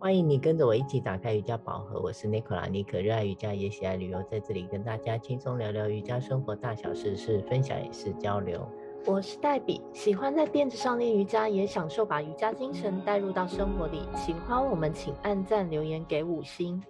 [0.00, 8.66] 欢迎你跟着我一起打开瑜伽宝盒，我是 Nicola 妮可，热爱瑜伽也喜爱旅游，在这里跟大家轻松聊聊瑜伽生活大小事，是分享也是交流。
[9.04, 14.00] 我是黛比，喜欢在垫子上练瑜伽，也享受把瑜伽精神带入到生活里。
[14.16, 16.82] 喜欢我们请按赞留言给五星。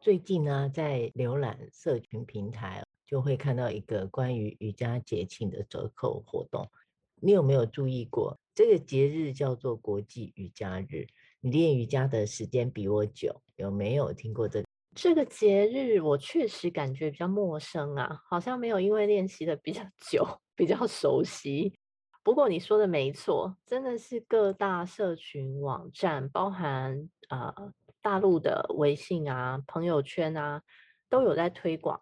[0.00, 6.70] 最近呢，在浏览社群平台，就会看到一个关于瑜伽节庆的折扣活动。
[7.16, 8.38] 你有没有注意过？
[8.54, 11.08] 这个节日叫做国际瑜伽日。
[11.44, 14.66] 你练瑜伽的时间比我久，有没有听过这个？
[14.96, 20.26] 这个节日我确实感觉比较陌生啊，好像没有因为练习的比较久，
[20.56, 21.74] 比较熟悉。
[22.22, 27.54] 不过你说的没错，真的是各大社群网站，包含啊、
[28.00, 30.62] 大陆的微信啊、朋友圈啊，
[31.10, 32.00] 都有在推广。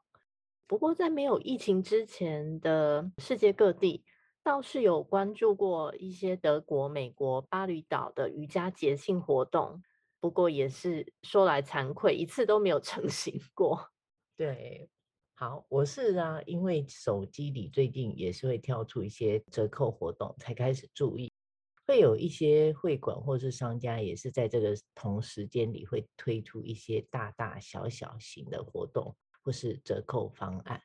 [0.68, 4.04] 不过在没有疫情之前的世界各地。
[4.44, 9.80] 倒是有关注过一些德国、美国、巴厘岛的瑜伽节庆活动，
[10.18, 13.90] 不过也是说来惭愧，一次都没有成行 过。
[14.36, 14.90] 对，
[15.34, 21.30] 好，我是啊，因为手机里最近也是会跳出一些折扣活动，才开始注意，
[21.86, 30.82] 会有一些会馆或是商家也是在这个同时间里会推出一些大大小小型的活动或是折扣方案，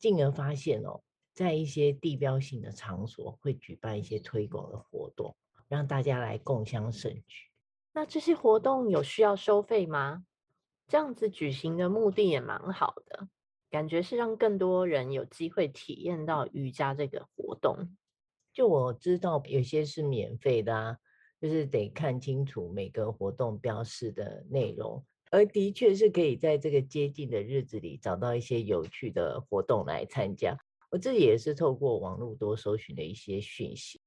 [0.00, 1.04] 进而发现哦。
[1.32, 5.34] 在一些地标性的场所会举办一些推广的活动，
[5.68, 7.48] 让大家来共襄盛举。
[7.94, 10.24] 那这些活动有需要收费吗？
[10.88, 13.28] 这样子举行的目的也蛮好的，
[13.70, 17.96] 感觉是让更多人有机会体验到瑜伽这个活动。
[18.52, 20.98] 就我知道，有些是免费的啊，
[21.40, 30.58] 就是得看清楚每个活动标示的内容，而的确是可以在这个接近的日子里找到一些有趣的活动来参加。
[30.92, 33.98] 我自己也是透过网络多搜寻的一些讯息，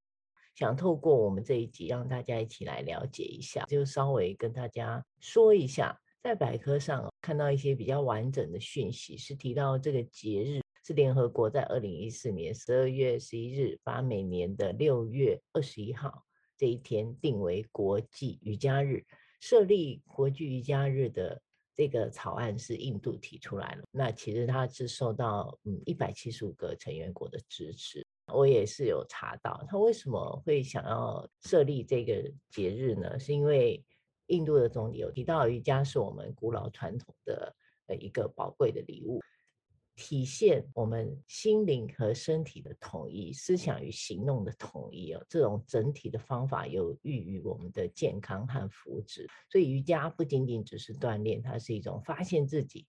[0.53, 16.23] 想透过我们这一集让大家一起来了解一下，就稍微跟大家说一下，在百科上看到一些比较完整的讯息，是提到这个节日是联合国在二零一四年十二月十一日，把每年的六月二十一号
[16.55, 19.03] 这一天定为国际瑜伽日，
[19.39, 21.41] 设立国际瑜伽日的。
[21.75, 28.05] 这个草案是印度提出来了，那其实它是受到嗯一百七十五个成员国的支持。
[28.33, 33.19] 我也是有查到，他为什么会想要设立这个节日呢？
[33.19, 33.83] 是因为
[34.27, 37.55] 印度的总理有提到，瑜伽是我们古老传统的
[37.87, 39.21] 呃一个宝贵的礼物。
[39.95, 49.25] 体现我们心灵和身体的统一，思想与行动的统一哦，这种整体的方法有益于我们的健康和福祉。
[49.49, 52.85] 所以瑜伽不仅仅只是锻炼，它是一种发现自己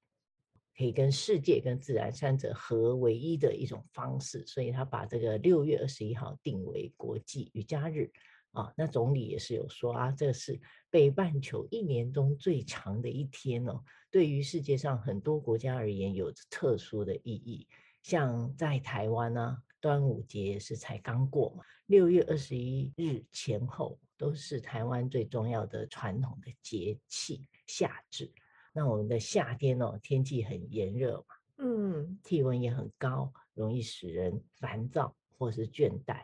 [0.76, 4.44] 可以跟世界、跟自然三者合为一的一种方式。
[4.44, 8.10] 所以他把这个六月二十一号定为国际瑜伽日。
[8.56, 10.58] 啊，那总理也是有说啊，这是
[10.88, 17.68] 北半球一年中最长的一天哦，对于世界上很多国家而言有着特殊的意义。
[18.02, 28.32] 像在台湾呢、啊，端午节是才刚过嘛，六月二十一日前后都是台湾最重要的传统的节气夏至。
[28.72, 36.22] 那我们的夏天哦，天气很炎热嘛，嗯，体温也很高，容易使人烦躁或是倦怠。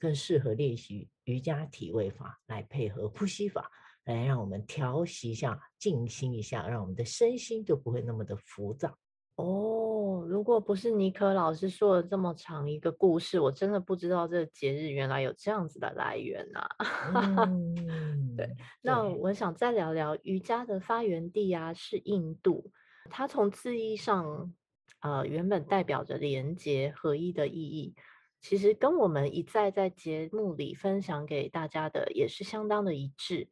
[0.00, 3.70] 更适合练习瑜伽体位法来配合呼吸法，
[4.04, 8.96] 来让我们调息一下、静心一下，让我们的身心就不会那么的浮躁。
[9.36, 16.68] 哦，如果不是尼克老师说了这么长一个故事，我真的不知道这个节日原来有这样子的来源啊。
[17.46, 22.70] 嗯、对，那我想再聊聊瑜伽的发源地啊，是印度。
[23.08, 24.52] 它从字义上，
[25.00, 27.94] 呃，原本代表着连结合一的意义。
[28.40, 33.48] 其实跟我们一再在节目里分享给大家的也是相当的一致。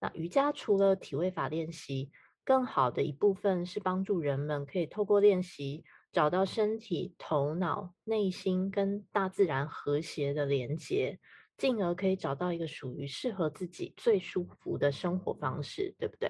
[0.00, 2.10] 那瑜伽除了体位法练习，
[2.44, 11.20] 更好的一部分是帮助人们可以透过练习找到身体、头脑、内心跟大自然和谐的连接，
[11.56, 16.28] 进而可以找到一个属于适合自己最舒服的生活方式，对不对？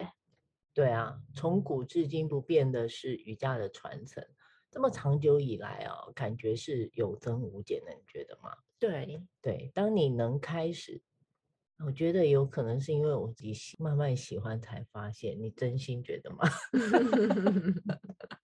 [0.75, 4.23] 对啊，从古至今不变的是瑜伽的传承。
[4.73, 8.57] 这么长久以来啊，感觉是有增无减的，你觉得吗？
[8.79, 11.01] 对对，当你能开始，
[11.85, 16.49] 我觉得有可能是因为我自己慢慢喜欢才发现，你真心觉得吗？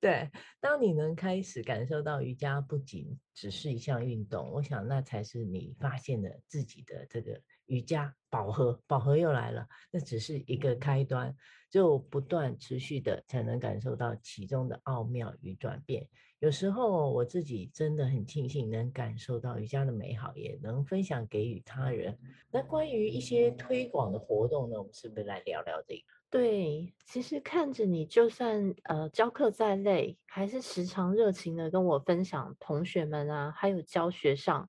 [0.00, 0.30] 对，
[0.60, 11.34] 当你能开始感受到瑜伽不仅只是一项运动，我想那才是你发现了自己的这个瑜伽饱和，饱和又来了，那只是一个开端。
[11.70, 16.04] 就不断持续的，才能感受到其中的奥妙与转变，
[16.40, 22.18] 有时候我自己真的很庆幸能感受到瑜伽的美好，也能分享给予他人。
[22.50, 26.02] 那关于一些推广的活动呢，我们是不是来聊聊这个？
[26.30, 34.66] 对，其实看着你，就算呃教课再累，还是时常热情的跟我分享同学们啊，还有教学上，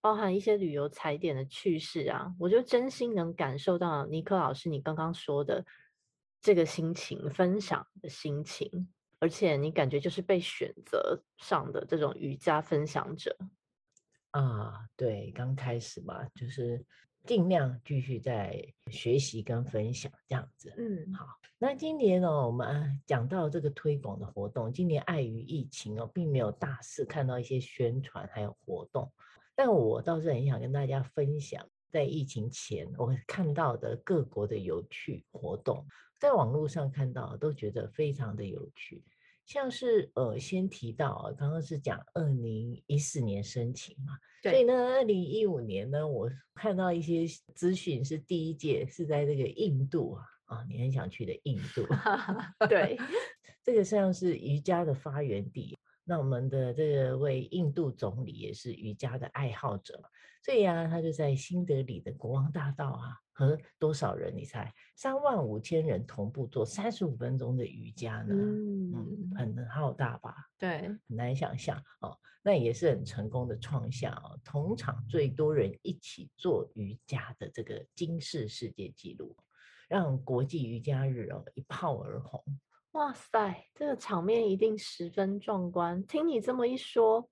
[0.00, 5.66] 包含一些旅游踩点的趣事啊，我就真心能感受到尼克老师你刚刚说的
[6.40, 8.88] 这个心情，分享的心情。
[9.20, 13.36] 而且你感觉就是被选择上的这种瑜伽分享者
[14.30, 16.84] 啊，对，刚开始嘛，就是
[17.24, 20.74] 尽量继续在学习跟分享这样子。
[20.78, 21.26] 嗯，好，
[21.58, 29.12] 那今年呢，我们讲到这个推广的活动，今年碍于疫情哦，并没有大肆看到一些宣传还有活动，
[29.54, 35.84] 但我倒是很想跟大家分享，在疫情前我看到的各国的有趣活动。
[36.18, 39.02] 在网络上看到都觉得非常的有趣，
[39.46, 50.24] 像是呃，先提到啊，刚刚是讲二零一四年申请嘛，所以呢，二零一五年呢，我看到一些资讯是第一届是在这个印度啊，
[50.56, 51.86] 啊，你很想去的印度，
[52.68, 52.98] 对，
[53.64, 55.74] 这个像是瑜伽的发源地。
[56.10, 60.02] 那我们的这位印度总理也是瑜伽的爱好者，
[60.42, 64.34] 所以啊，他就在新德里的国王大道啊，和多少人？
[64.36, 64.74] 你猜？
[64.96, 68.34] 三万五千人同步做三十五分钟的瑜伽呢？
[68.34, 70.34] 嗯，嗯，很浩大吧？
[70.58, 72.18] 对，很难想象哦。
[72.42, 79.36] 那也是很成功的创下哦，同场最多人一起做瑜伽的这个金氏世界纪录，
[79.88, 82.42] 让国际瑜伽日哦一炮而红。
[82.92, 86.04] 哇塞，这个场面一定十分壮观。
[86.06, 87.30] 听你这么一说，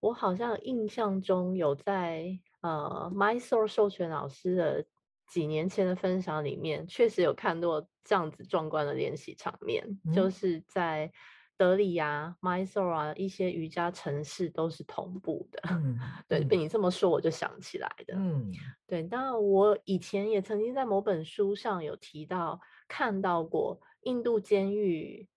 [0.00, 2.26] 我好像印象中有在
[2.62, 4.86] 呃，Mysore 授权老师的
[5.28, 11.12] 几年前的分享里面，确实有看到这样子壮观的练习场面，嗯、就是在
[11.58, 15.60] 德里啊、Mysore 啊一些瑜伽城市都是同步的。
[15.70, 18.14] 嗯、对，被你这么说，我就想起来的。
[18.16, 18.50] 嗯，
[18.86, 19.02] 对。
[19.02, 23.78] 当然，我以前也曾经在某本书上有提到，看到过。
[24.02, 25.28] 印度监狱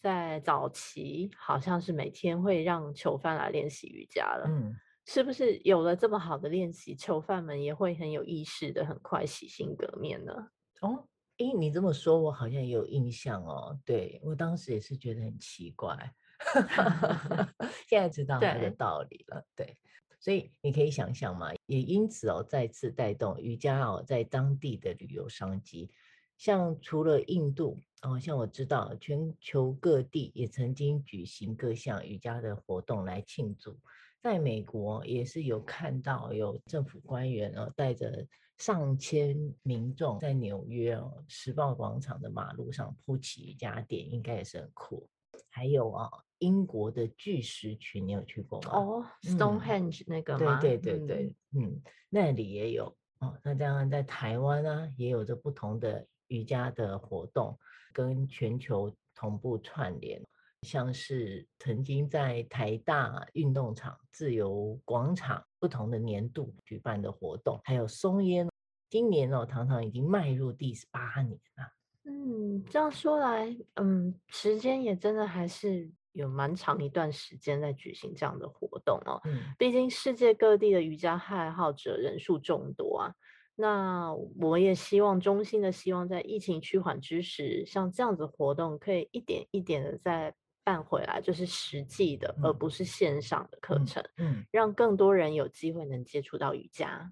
[0.00, 4.74] 在早期好像是每天会让囚犯来练习瑜伽了，嗯，
[5.04, 10.32] 是不是有了这么好的练习，囚犯们也会很有意识的很快洗心革面呢？
[10.80, 11.08] 哦，
[11.38, 13.78] 诶，你这么说，我好像也有印象哦。
[13.84, 15.96] 对，我当时也是觉得很奇怪，
[17.88, 19.44] 现在知道它的道理了。
[19.56, 19.76] 对，对，
[20.20, 25.90] 所以你可以想象嘛，也因此哦，再次带动瑜伽哦在当地的旅游商机。
[26.36, 33.76] 像除了印度哦，像我知道全球各地也曾经举行各项瑜伽的活动来庆祝。
[34.20, 38.26] 在美国也是有看到有政府官员哦带着
[38.58, 45.08] 上千民众在纽约哦时报广场的马路上铺起瑜伽垫，应该也是很酷。
[45.48, 48.70] 还有啊，英国的巨石群你有去过吗？
[48.72, 50.60] 哦，Stonehenge 那个吗？
[50.60, 53.38] 对对对对，嗯，嗯，那里也有哦。
[53.42, 56.06] 那当然在台湾啊，也有着不同的。
[56.28, 57.58] 瑜伽的活动
[57.92, 60.22] 跟全球同步串联，
[60.62, 68.48] 像是曾经在台大运动场、自由广场不同的年度举办的活动，还有松烟，
[68.90, 71.72] 今年哦，堂堂已经迈入第十八年了。
[72.04, 79.20] 嗯，这样说来，嗯，时间也真的还是有蛮长一段时间在举行这样的活动哦。
[79.24, 83.14] 嗯，毕竟世界各地的瑜伽爱好者人数众多啊。
[83.58, 97.10] 那我也希望，衷心的希望，在疫情趋缓之时，像这样子活动可以一点一点的再办回来，就是实际的，而不是线上的课程，嗯，嗯，让更多人有机会能接触到瑜伽。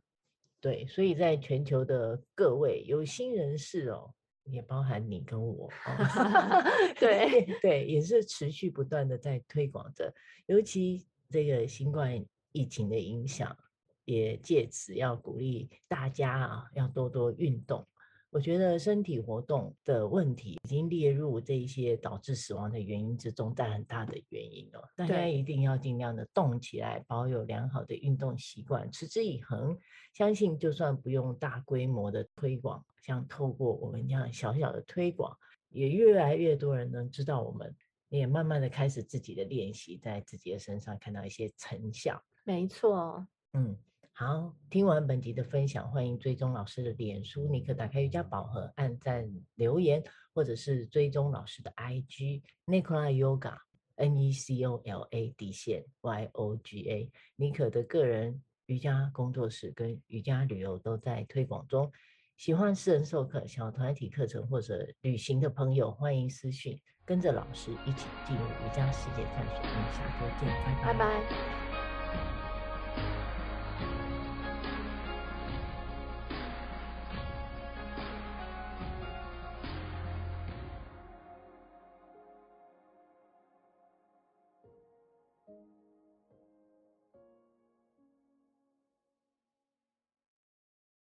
[0.60, 4.12] 对，所以在全球的各位有心人士哦，
[4.44, 6.62] 也包含你跟我，哦、
[7.00, 10.12] 对 对，也是持续不断的在推广着，
[10.46, 12.22] 尤其这个新冠
[12.52, 13.56] 疫情的影响。
[14.04, 17.87] 也借此要鼓励大家啊，要多多运动。
[18.30, 24.82] 我觉得身体活动的问题已经列入这一些导致死亡的原因之中，占很大的原因哦。
[24.96, 29.78] 大家一定要尽量的动起来，保有良好的运动习惯，持之以恒。
[30.14, 37.73] 相信就算不用大规模的推广，像透过我们这样小小的推广，也越来越多人能知道我们，
[38.08, 42.20] 也慢慢的开始自己的练习，在自己的身上看到一些成效。
[42.42, 43.78] 没错，嗯。
[44.16, 50.00] 好，听完本集的分享，欢迎追踪老师的脸书，你可打开瑜伽宝盒，按赞留言，
[50.33, 53.56] 或者是追踪老师的 IG Nicola Yoga
[53.97, 61.90] N E C O L A 底线 Y O G A，妮可的个人瑜伽工作室跟瑜伽旅游都在推广中。
[62.37, 69.56] 喜欢私人授课、小团体课程或者旅行的朋友，欢迎私讯跟着老师一起进入瑜伽世界探索。
[69.56, 70.49] 我们下周见，
[70.85, 70.94] 拜拜。
[70.94, 71.53] 拜拜。